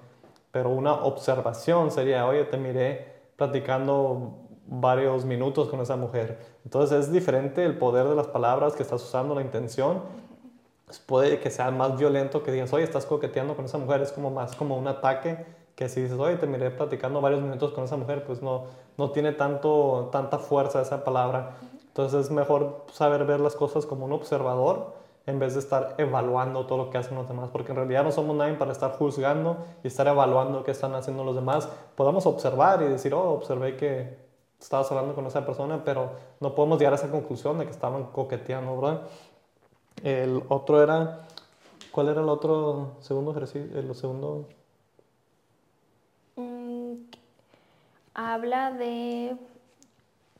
[0.52, 6.40] Pero una observación sería, oye, te miré platicando varios minutos con esa mujer.
[6.64, 10.02] Entonces es diferente el poder de las palabras que estás usando, la intención.
[11.06, 14.02] Puede que sea más violento que digas, oye, estás coqueteando con esa mujer.
[14.02, 17.72] Es como más como un ataque que si dices, oye, te miré platicando varios minutos
[17.72, 18.66] con esa mujer, pues no,
[18.98, 21.56] no tiene tanto, tanta fuerza esa palabra.
[21.92, 24.94] Entonces es mejor saber ver las cosas como un observador
[25.26, 28.12] en vez de estar evaluando todo lo que hacen los demás, porque en realidad no
[28.12, 31.68] somos nadie para estar juzgando y estar evaluando qué están haciendo los demás.
[31.96, 34.18] Podemos observar y decir, oh, observé que
[34.60, 38.06] estabas hablando con esa persona, pero no podemos llegar a esa conclusión de que estaban
[38.06, 39.02] coqueteando, ¿verdad?
[40.02, 41.28] El otro era,
[41.92, 43.78] ¿cuál era el otro segundo ejercicio?
[43.78, 44.48] El segundo...
[46.38, 46.94] Mm,
[48.14, 49.36] habla de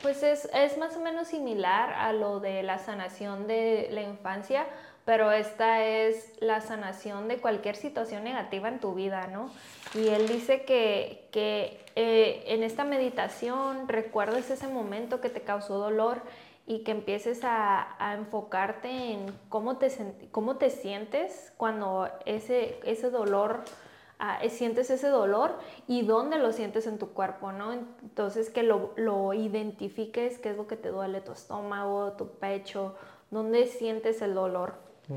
[0.02, 4.66] pues es, es, más o menos similar a lo de la sanación de la infancia,
[5.06, 9.50] pero esta es la sanación de cualquier situación negativa en tu vida, ¿no?
[9.94, 15.78] Y él dice que, que eh, en esta meditación recuerdes ese momento que te causó
[15.80, 16.22] dolor
[16.68, 19.92] y que empieces a, a enfocarte en cómo te,
[20.32, 23.64] cómo te sientes cuando ese, ese dolor
[24.50, 25.58] sientes ese dolor
[25.88, 27.74] y dónde lo sientes en tu cuerpo, ¿no?
[27.74, 32.96] Entonces que lo, lo, identifiques, qué es lo que te duele, tu estómago, tu pecho,
[33.32, 34.76] dónde sientes el dolor.
[35.08, 35.16] Mm.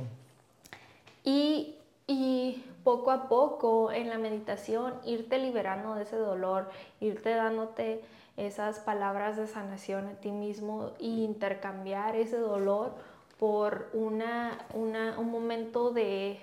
[1.24, 8.02] Y, y poco a poco en la meditación irte liberando de ese dolor, irte dándote
[8.36, 12.92] esas palabras de sanación a ti mismo e intercambiar ese dolor
[13.38, 16.40] por una, una, un momento de,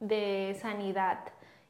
[0.00, 1.20] de sanidad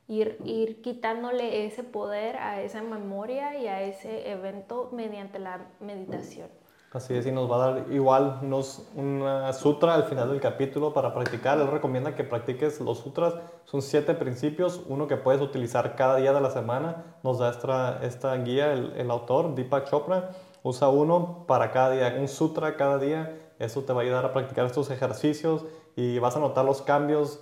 [0.09, 6.49] ir, ir quitándole ese poder a esa memoria y a ese evento mediante la meditación.
[6.91, 10.95] Así es, y nos va a dar igual unos, una sutra al final del capítulo
[10.95, 11.61] para practicar.
[11.61, 13.35] Él recomienda que practiques los sutras.
[13.67, 17.19] Son siete principios, uno que puedes utilizar cada día de la semana.
[17.23, 20.31] Nos da esta, esta guía el, el autor, Deepak Chopra.
[20.63, 23.39] Usa uno para cada día, un sutra cada día.
[23.59, 27.41] Eso te va a ayudar a practicar estos ejercicios y vas a notar los cambios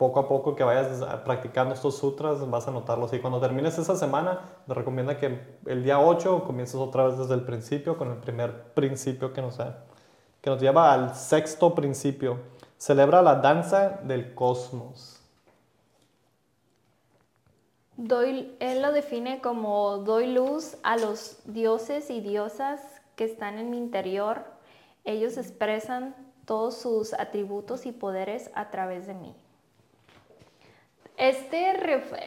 [0.00, 3.12] poco a poco que vayas practicando estos sutras, vas a notarlos.
[3.12, 7.34] Y cuando termines esa semana, te recomienda que el día 8 comiences otra vez desde
[7.34, 12.38] el principio, con el primer principio que nos, que nos lleva al sexto principio.
[12.78, 15.20] Celebra la danza del cosmos.
[17.98, 22.80] Doy, él lo define como doy luz a los dioses y diosas
[23.16, 24.44] que están en mi interior.
[25.04, 29.36] Ellos expresan todos sus atributos y poderes a través de mí.
[31.20, 31.74] Este,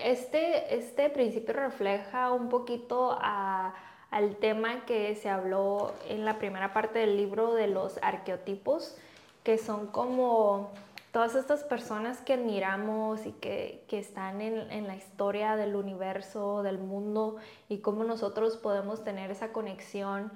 [0.03, 6.99] este, este principio refleja un poquito al tema que se habló en la primera parte
[6.99, 8.95] del libro de los arqueotipos,
[9.43, 10.69] que son como
[11.11, 16.77] todas estas personas que admiramos y que, están en, en, la historia del universo, del
[16.77, 17.37] mundo,
[17.69, 20.31] y cómo nosotros podemos tener esa conexión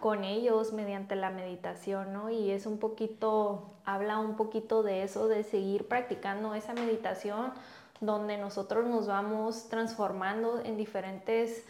[0.00, 2.30] con ellos mediante la meditación, ¿no?
[2.30, 7.52] Y es un poquito, habla un poquito de eso, de seguir practicando esa meditación
[8.00, 11.64] donde nosotros nos vamos transformando en diferentes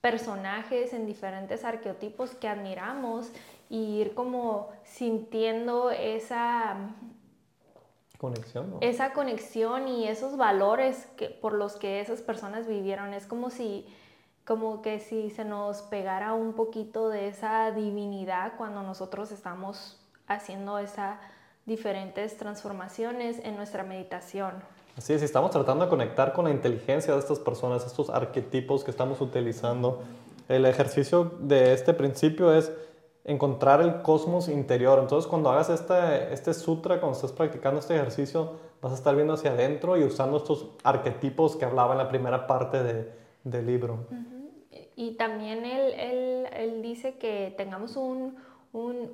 [0.00, 3.30] personajes, en diferentes arqueotipos que admiramos
[3.70, 6.76] ir como sintiendo esa
[8.18, 8.76] conexión.
[8.80, 13.14] Esa conexión y esos valores que, por los que esas personas vivieron.
[13.14, 13.86] Es como si,
[14.44, 20.78] como que si se nos pegara un poquito de esa divinidad cuando nosotros estamos haciendo
[20.78, 21.18] esas
[21.64, 24.52] diferentes transformaciones en nuestra meditación.
[24.96, 28.90] Así es, estamos tratando de conectar con la inteligencia de estas personas, estos arquetipos que
[28.90, 30.02] estamos utilizando.
[30.48, 32.72] El ejercicio de este principio es
[33.24, 34.98] encontrar el cosmos interior.
[34.98, 39.34] Entonces, cuando hagas este, este sutra, cuando estés practicando este ejercicio, vas a estar viendo
[39.34, 44.06] hacia adentro y usando estos arquetipos que hablaba en la primera parte de, del libro.
[44.96, 48.36] Y también él, él, él, dice que tengamos un,
[48.72, 49.10] un,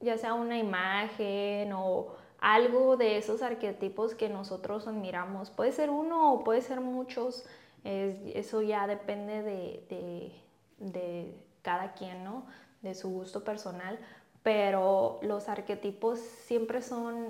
[0.00, 5.50] ya sea una imagen o algo de esos arquetipos que nosotros admiramos.
[5.50, 7.44] Puede ser uno o puede ser muchos,
[7.84, 10.32] eso ya depende de, de,
[10.78, 12.44] de cada quien, ¿no?
[12.82, 13.98] de su gusto personal,
[14.42, 17.28] pero los arquetipos siempre son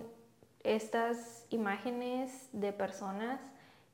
[0.63, 3.41] estas imágenes de personas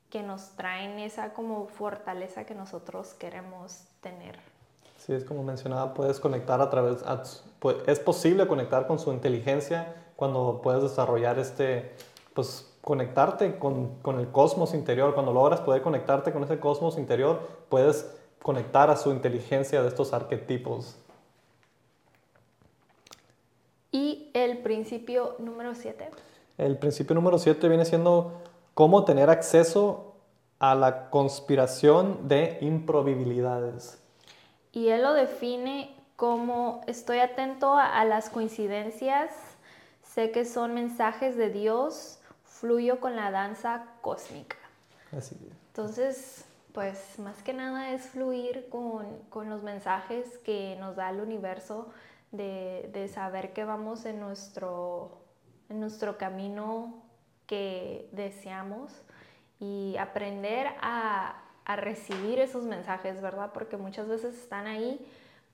[0.09, 4.39] que nos traen esa como fortaleza que nosotros queremos tener.
[4.97, 7.03] Sí, es como mencionaba, puedes conectar a través,
[7.85, 11.93] es posible conectar con su inteligencia cuando puedes desarrollar este,
[12.33, 17.41] pues conectarte con, con el cosmos interior, cuando logras poder conectarte con ese cosmos interior,
[17.69, 18.09] puedes
[18.41, 20.95] conectar a su inteligencia de estos arquetipos.
[23.91, 26.09] Y el principio número 7.
[26.57, 28.41] El principio número 7 viene siendo
[28.77, 30.13] cómo tener acceso
[30.59, 33.97] a la conspiración de improbabilidades.
[34.71, 39.31] Y él lo define como estoy atento a, las coincidencias,
[40.03, 44.57] sé que son mensajes de Dios, fluyo con la danza cósmica.
[45.11, 45.35] Así
[45.69, 51.19] Entonces, pues más que nada es fluir con, con los mensajes que nos da el
[51.19, 51.87] universo
[52.31, 55.17] de, saber que vamos en nuestro,
[55.67, 57.06] en nuestro camino
[57.47, 58.91] que deseamos
[59.59, 63.51] y aprender a, a recibir esos mensajes, ¿verdad?
[63.53, 65.05] Porque muchas veces están ahí,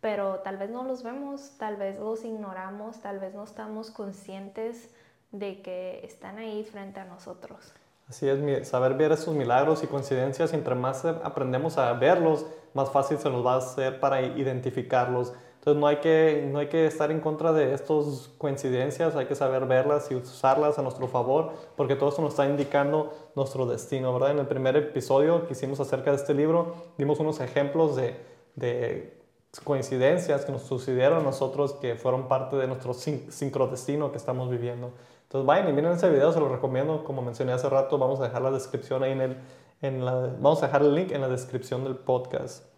[0.02, 4.90] pero tal vez no los vemos, tal vez los ignoramos, tal vez no estamos conscientes
[5.32, 7.74] de que están ahí frente a nosotros.
[8.08, 13.18] Así es, saber ver esos milagros y coincidencias, entre más aprendemos a verlos, más fácil
[13.18, 15.34] se nos va a hacer para identificarlos.
[15.64, 19.36] Entonces no hay, que, no hay que estar en contra de estas coincidencias, hay que
[19.36, 24.12] saber verlas y usarlas a nuestro favor, porque todo esto nos está indicando nuestro destino,
[24.12, 24.32] ¿verdad?
[24.32, 28.18] En el primer episodio que hicimos acerca de este libro, dimos unos ejemplos de,
[28.58, 29.22] de
[29.64, 34.92] coincidencias que nos sucedieron a nosotros que fueron parte de nuestro sincrodestino que estamos viviendo.
[35.22, 38.24] Entonces vayan y miren ese video, se lo recomiendo, como mencioné hace rato, vamos a
[38.24, 39.38] dejar la descripción ahí en el,
[39.82, 42.73] en la, vamos a dejar el link en la descripción del podcast.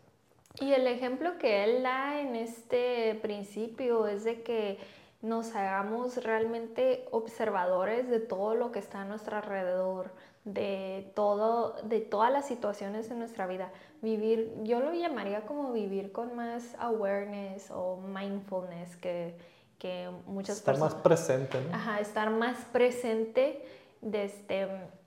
[0.60, 4.80] Y el ejemplo que él da en este principio es de que
[5.22, 10.12] nos hagamos realmente observadores de todo lo que está a nuestro alrededor,
[10.44, 13.72] de, todo, de todas las situaciones en nuestra vida.
[14.02, 19.36] Vivir, yo lo llamaría como vivir con más awareness o mindfulness que,
[19.80, 20.94] que muchas estar personas...
[20.94, 21.62] Estar más presente.
[21.62, 21.76] ¿no?
[21.76, 23.65] Ajá, estar más presente.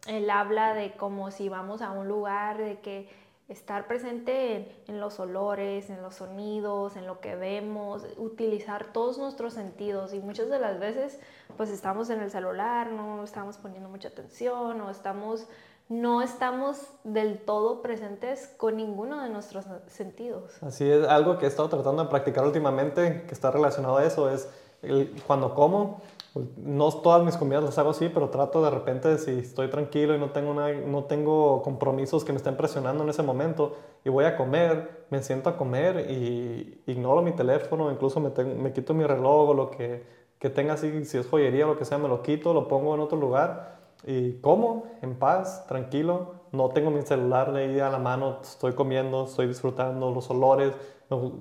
[0.08, 3.08] Él habla de como si vamos a un lugar, de que
[3.48, 9.54] estar presente en, los olores, en los sonidos, en lo que vemos, utilizar todos nuestros
[9.54, 11.18] sentidos y muchas de las veces
[11.56, 15.46] pues estamos en el celular, no estamos poniendo mucha atención o estamos
[15.88, 20.62] no estamos del todo presentes con ninguno de nuestros sentidos.
[20.62, 24.28] Así es, algo que he estado tratando de practicar últimamente que está relacionado a eso
[24.28, 24.48] es
[25.26, 26.02] cuando como
[26.34, 30.18] no todas mis comidas las hago así, pero trato de repente, si estoy tranquilo y
[30.18, 34.36] no tengo, no tengo compromisos que me estén presionando en ese momento y voy a
[34.36, 39.50] comer, me siento a comer y ignoro mi teléfono, incluso me, me quito mi reloj
[39.50, 40.04] o lo que,
[40.38, 42.94] que tenga así, si es joyería o lo que sea, me lo quito, lo pongo
[42.94, 47.98] en otro lugar y como en paz, tranquilo, no tengo mi celular ahí a la
[47.98, 50.72] mano, estoy comiendo, estoy disfrutando los olores,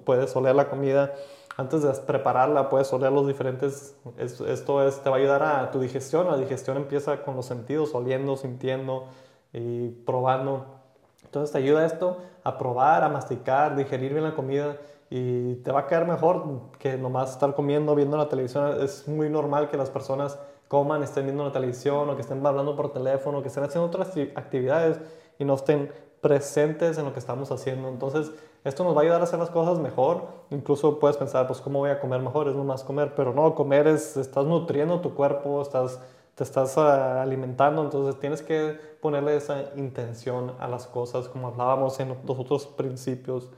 [0.06, 1.14] puedes oler la comida
[1.58, 5.80] antes de prepararla puedes oler los diferentes, esto es, te va a ayudar a tu
[5.80, 9.06] digestión, la digestión empieza con los sentidos, oliendo, sintiendo
[9.52, 10.66] y probando.
[11.24, 14.78] Entonces te ayuda esto a probar, a masticar, digerir bien la comida
[15.10, 16.44] y te va a caer mejor
[16.78, 18.80] que nomás estar comiendo, viendo la televisión.
[18.80, 20.38] Es muy normal que las personas
[20.68, 24.10] coman, estén viendo la televisión o que estén hablando por teléfono, que estén haciendo otras
[24.36, 25.00] actividades
[25.40, 25.92] y no estén
[26.22, 27.88] presentes en lo que estamos haciendo.
[27.88, 28.32] Entonces,
[28.68, 30.24] esto nos va a ayudar a hacer las cosas mejor.
[30.50, 32.50] Incluso puedes pensar, pues, ¿cómo voy a comer mejor?
[32.50, 33.14] Es más comer.
[33.16, 36.02] Pero no, comer es, estás nutriendo tu cuerpo, estás,
[36.36, 37.82] te estás ah, alimentando.
[37.82, 43.50] Entonces, tienes que ponerle esa intención a las cosas, como hablábamos en los otros principios.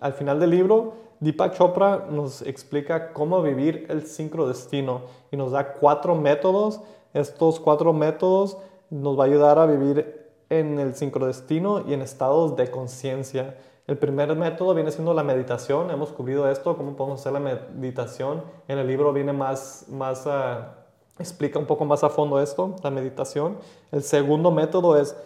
[0.00, 5.72] Al final del libro, Deepak Chopra nos explica cómo vivir el sincrodestino y nos da
[5.72, 6.80] cuatro métodos.
[7.14, 8.58] Estos cuatro métodos
[8.90, 13.56] nos va a ayudar a vivir en el sincrodestino y en estados de conciencia.
[13.86, 15.90] El primer método viene siendo la meditación.
[15.90, 18.42] Hemos cubrido esto, cómo podemos hacer la meditación.
[18.66, 20.74] En el libro viene más, más ah,
[21.18, 23.58] explica un poco más a fondo esto, la meditación.
[23.92, 25.16] El segundo método es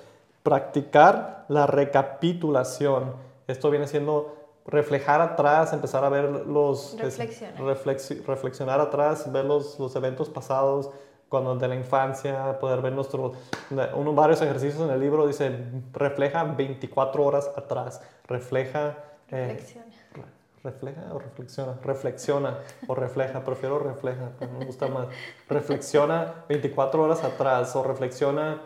[0.42, 3.14] practicar la recapitulación.
[3.46, 4.36] Esto viene siendo
[4.66, 6.96] reflejar atrás, empezar a ver los...
[6.98, 7.62] Reflexionar.
[8.26, 10.90] reflexionar atrás, ver los, los, eventos pasados,
[11.31, 13.33] cuando de la infancia, poder ver nuestro...
[13.95, 18.99] Uno, varios ejercicios en el libro dice, refleja 24 horas atrás, refleja...
[19.31, 19.87] Eh, reflexiona.
[20.62, 21.74] ¿Refleja o reflexiona?
[21.83, 25.07] Reflexiona o refleja, prefiero refleja, me gusta más.
[25.49, 28.61] Reflexiona 24 horas atrás o reflexiona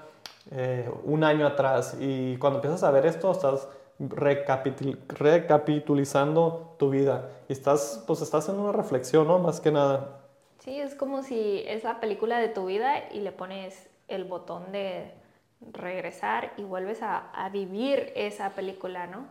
[0.50, 7.52] eh, un año atrás y cuando empiezas a ver esto estás recapitulizando tu vida y
[7.52, 9.38] estás, pues estás en una reflexión, ¿no?
[9.38, 10.23] Más que nada.
[10.64, 14.72] Sí, es como si es la película de tu vida y le pones el botón
[14.72, 15.12] de
[15.72, 19.26] regresar y vuelves a, a vivir esa película, ¿no?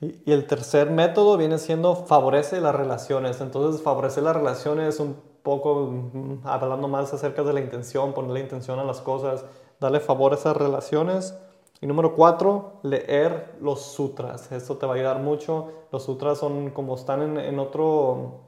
[0.00, 3.40] Y, y, el tercer método viene siendo favorece las relaciones.
[3.40, 8.40] Entonces, favorecer las relaciones es un poco mm, hablando más acerca de la intención, ponerle
[8.40, 9.44] intención a las cosas,
[9.80, 11.34] darle favor a esas relaciones
[11.80, 14.50] y número cuatro, leer los sutras.
[14.50, 15.72] Esto te va a ayudar mucho.
[15.92, 18.40] Los sutras son como están en, otro,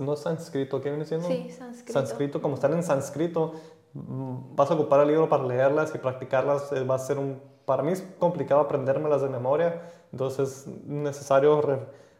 [0.00, 1.28] no sánscrito, ¿qué viene siendo?
[1.28, 1.92] Sí, sánscrito.
[1.92, 3.54] Sánscrito, como están en sánscrito,
[3.94, 6.72] mm, vas a ocupar el libro para leerlas y practicarlas.
[6.72, 9.82] Eh, va a ser un, para mí es complicado aprendérmelas de memoria,
[10.12, 11.60] entonces es necesario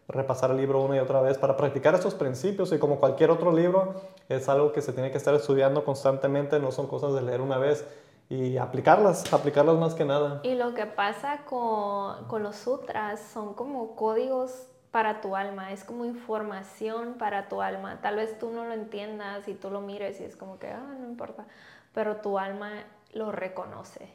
[0.08, 3.52] repasar el libro una y otra vez para practicar estos principios y como cualquier otro
[3.52, 3.94] libro
[4.28, 7.58] es algo que se tiene que estar estudiando constantemente, no son cosas de leer una
[7.58, 7.86] vez
[8.28, 10.40] y aplicarlas, aplicarlas más que nada.
[10.42, 15.82] Y lo que pasa con, con, los sutras son como códigos para tu alma, es
[15.82, 18.00] como información para tu alma.
[18.00, 20.94] Tal vez tú no lo entiendas y tú lo mires y es como que, ah,
[21.00, 21.46] no importa,
[21.92, 22.70] pero tu alma
[23.12, 24.08] lo reconoce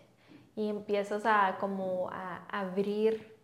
[0.56, 3.36] y empiezas a como a abrir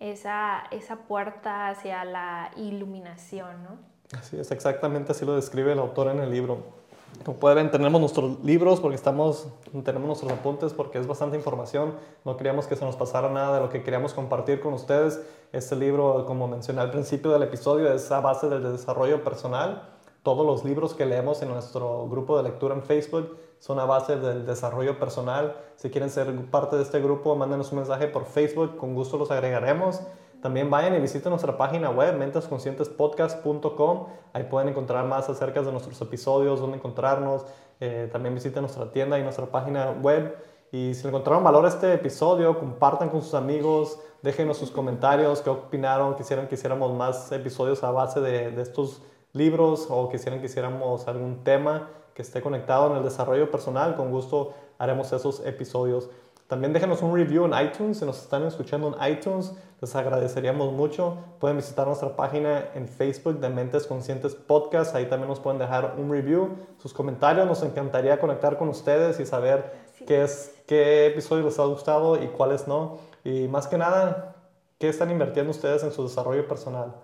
[0.00, 3.78] esa, esa puerta hacia la iluminación, ¿no?
[4.18, 6.77] Así es, exactamente así lo describe el autor en el libro.
[7.24, 9.48] Como pueden, tenemos nuestros libros porque estamos,
[9.84, 11.94] tenemos nuestros apuntes porque es bastante información.
[12.24, 15.20] No queríamos que se nos pasara nada de lo que queríamos compartir con ustedes.
[15.52, 19.90] Este libro, como mencioné al principio del episodio, es a base del desarrollo personal.
[20.22, 24.16] Todos los libros que leemos en nuestro grupo de lectura en Facebook son a base
[24.16, 25.56] del desarrollo personal.
[25.76, 29.30] Si quieren ser parte de este grupo, mándenos un mensaje por Facebook, con gusto los
[29.30, 30.00] agregaremos.
[30.40, 34.06] También vayan y visiten nuestra página web, mentesconscientespodcast.com.
[34.32, 37.44] Ahí pueden encontrar más acerca de nuestros episodios, dónde encontrarnos.
[37.80, 40.36] Eh, también visiten nuestra tienda y nuestra página web.
[40.70, 45.50] Y si encontraron valor a este episodio, compartan con sus amigos, déjenos sus comentarios, qué
[45.50, 50.46] opinaron, quisieran que hiciéramos más episodios a base de, de estos libros o quisieran que
[50.46, 53.96] hiciéramos algún tema que esté conectado en el desarrollo personal.
[53.96, 56.10] Con gusto haremos esos episodios.
[56.48, 61.18] También déjenos un review en iTunes, si nos están escuchando en iTunes, les agradeceríamos mucho.
[61.40, 65.96] Pueden visitar nuestra página en Facebook de Mentes Conscientes Podcast, ahí también nos pueden dejar
[65.98, 69.72] un review, sus comentarios, nos encantaría conectar con ustedes y saber
[70.06, 72.98] qué, es, qué episodio les ha gustado y cuáles no.
[73.24, 74.36] Y más que nada,
[74.78, 76.94] qué están invirtiendo ustedes en su desarrollo personal.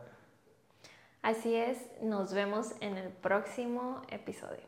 [1.21, 4.65] Así es, nos vemos en el próximo episodio.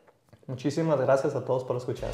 [0.47, 2.11] Muchísimas gracias a todos por escuchar.